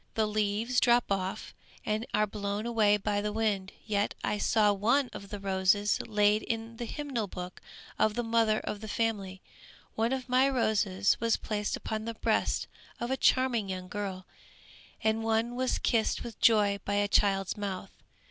[0.15, 1.53] The leaves drop off
[1.85, 3.71] and are blown away by the wind.
[3.85, 7.61] Yet, I saw one of the roses laid in the hymn book
[7.99, 9.43] of the mother of the family;
[9.93, 12.65] one of my roses was placed upon the breast
[12.99, 14.25] of a charming young girl,
[15.03, 17.91] and one was kissed with joy by a child's mouth.